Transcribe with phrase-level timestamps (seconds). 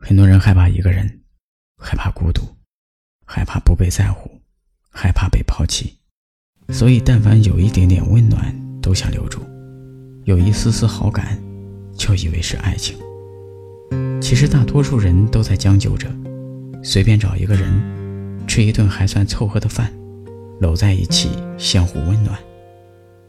[0.00, 1.20] 很多人害怕一个人，
[1.76, 2.42] 害怕孤独，
[3.26, 4.40] 害怕不被在乎，
[4.90, 5.98] 害怕被抛弃，
[6.68, 9.40] 所以但凡有一点点温暖都想留住，
[10.24, 11.36] 有一丝丝好感
[11.96, 12.96] 就以为是爱情。
[14.20, 16.08] 其实大多数人都在将就着，
[16.82, 17.68] 随便找一个人，
[18.46, 19.92] 吃一顿还算凑合的饭，
[20.60, 22.38] 搂在一起相互温暖，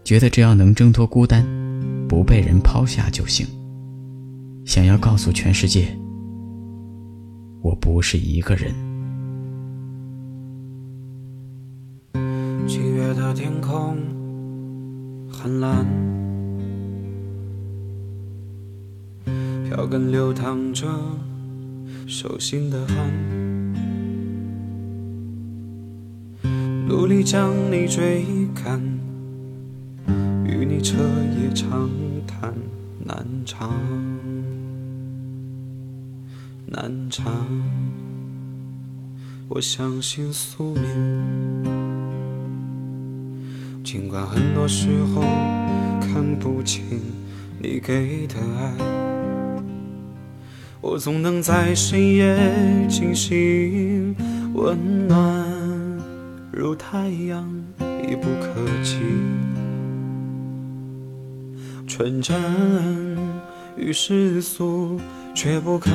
[0.04, 1.44] 觉得只要能挣脱孤单，
[2.08, 3.46] 不被人抛下就行。
[4.66, 5.98] 想要告诉全世界。
[7.62, 8.74] 我不是一个人。
[12.68, 13.98] 七月的天空
[15.30, 15.86] 很蓝，
[19.66, 20.88] 票根流淌着
[22.08, 22.96] 手心的汗，
[26.88, 28.82] 努力将你追赶，
[30.46, 31.90] 与你彻夜长
[32.26, 32.54] 谈
[33.04, 33.74] 难长。
[36.72, 37.26] 难长，
[39.48, 40.84] 我相信宿命。
[43.84, 45.22] 尽管很多时候
[46.00, 46.84] 看不清
[47.60, 48.72] 你给的爱，
[50.80, 52.38] 我总能在深夜
[52.88, 54.16] 惊醒，
[54.54, 55.48] 温暖
[56.52, 57.50] 如太阳，
[58.08, 59.00] 已不可及。
[61.88, 62.38] 纯真
[63.76, 65.02] 与世俗。
[65.34, 65.90] 却不可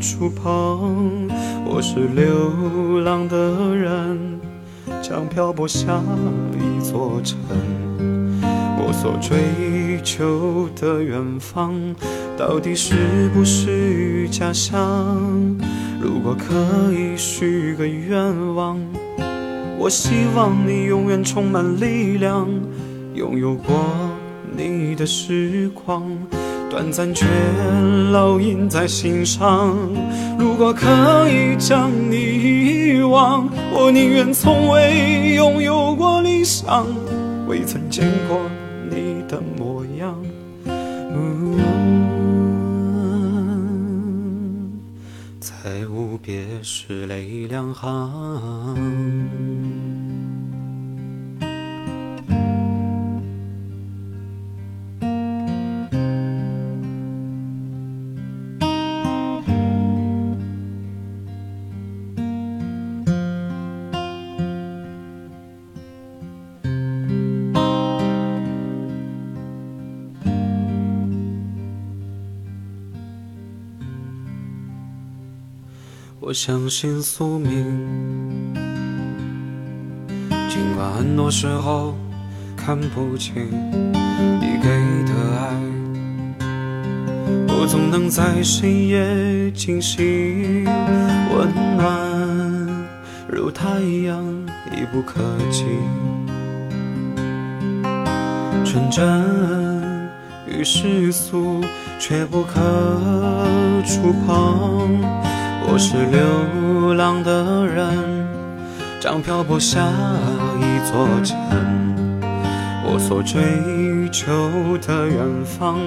[0.00, 1.28] 触碰。
[1.64, 4.40] 我是流浪的人，
[5.02, 6.02] 将漂泊下
[6.54, 7.38] 一座城。
[8.78, 11.74] 我所追求的远方，
[12.36, 15.20] 到底是不是家乡？
[16.00, 18.78] 如果可以许个愿望，
[19.76, 22.48] 我希望你永远充满力量，
[23.14, 23.74] 拥有过
[24.56, 26.02] 你的时光。
[26.70, 27.26] 短暂却
[28.12, 29.76] 烙印在心上。
[30.38, 30.86] 如果可
[31.28, 36.86] 以将你遗忘，我宁愿从未拥有过理想，
[37.46, 38.40] 未曾见过
[38.90, 40.14] 你的模样。
[45.40, 48.76] 在无别时泪两行。
[76.28, 78.52] 我相信宿命，
[80.50, 81.94] 尽管很多时候
[82.56, 83.32] 看不清
[84.40, 84.68] 你给
[85.04, 85.54] 的爱，
[87.46, 90.64] 我总能在深夜惊醒，
[91.32, 91.96] 温暖
[93.28, 94.26] 如太阳，
[94.72, 95.20] 已不可
[95.52, 95.64] 及。
[98.64, 100.10] 纯真
[100.44, 101.62] 与世俗，
[102.00, 102.60] 却不可
[103.84, 105.35] 触碰。
[105.68, 108.26] 我是流浪的人，
[109.00, 109.80] 将漂泊下
[110.58, 111.36] 一座城。
[112.88, 115.78] 我所追求的远方，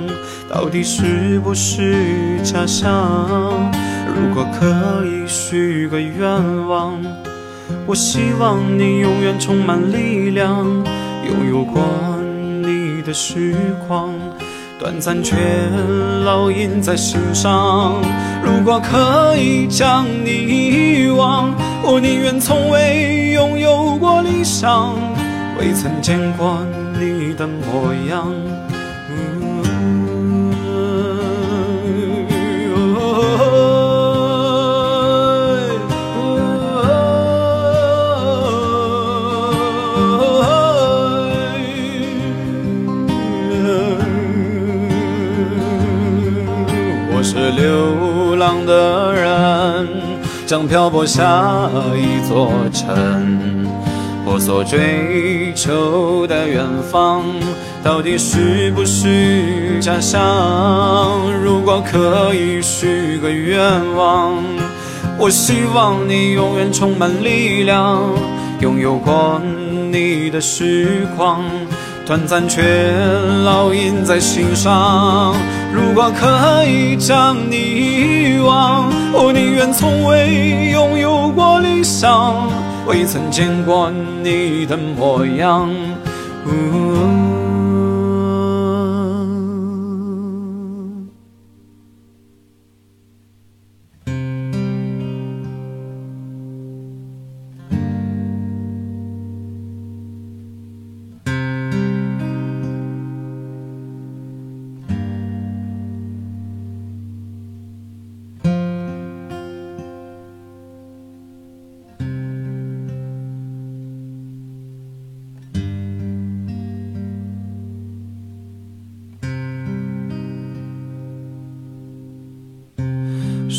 [0.47, 2.91] 到底是不是家乡？
[4.16, 7.01] 如果可以许个愿望，
[7.88, 10.66] 我希望你永远充满力量，
[11.25, 11.81] 拥有过
[12.62, 13.56] 你的时
[13.88, 14.09] 光。
[14.79, 15.35] 短暂却
[16.25, 18.01] 烙印在心上。
[18.41, 21.53] 如果可以将你遗忘，
[21.84, 24.95] 我宁愿从未拥有过理想，
[25.59, 26.66] 未曾见过
[26.97, 28.31] 你的模样。
[47.50, 49.88] 流浪的人，
[50.46, 53.68] 将漂泊下一座城。
[54.25, 57.24] 我所追求的远方，
[57.84, 60.22] 到底是不是家乡？
[61.44, 63.60] 如果可以许个愿
[63.95, 64.36] 望，
[65.18, 68.02] 我希望你永远充满力量，
[68.60, 69.42] 拥有过
[69.92, 71.42] 你的时光。
[72.06, 72.62] 短暂却
[73.45, 75.36] 烙印在心上。
[75.71, 82.50] 如果可以将你遗忘，我宁愿从未拥有过理想，
[82.88, 83.92] 未曾见过
[84.24, 85.69] 你的模样。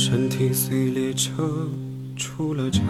[0.02, 1.68] 身体随列车
[2.16, 2.82] 出了站，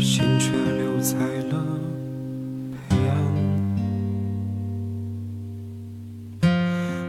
[0.00, 1.78] 心却留在了
[2.88, 3.20] 北岸。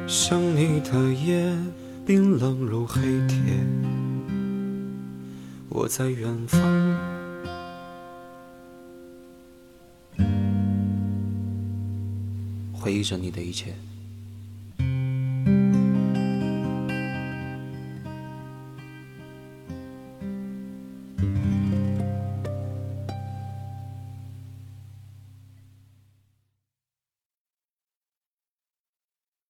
[0.09, 1.57] 想你的夜
[2.05, 3.37] 冰冷如黑铁，
[5.69, 6.59] 我在远方，
[12.73, 13.73] 回忆着你的一切。